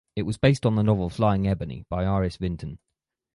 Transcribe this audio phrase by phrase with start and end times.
[0.15, 2.79] It was based on the novel Flying Ebony by Iris Vinton.